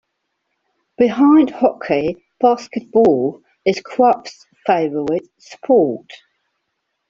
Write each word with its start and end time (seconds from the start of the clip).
Behind 0.97 1.51
hockey, 1.51 2.25
basketball 2.39 3.43
is 3.65 3.81
Krupp's 3.83 4.47
favorite 4.65 5.29
sport. 5.37 6.09